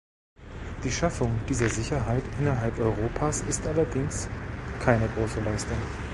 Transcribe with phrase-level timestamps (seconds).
[0.83, 4.27] Die Schaffung dieser Sicherheit innerhalb Europas ist allerdings
[4.79, 5.77] keine große Leistung.